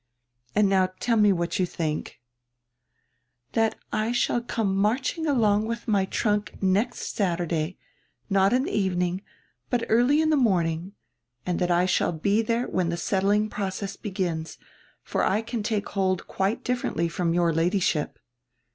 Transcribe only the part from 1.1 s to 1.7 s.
me what you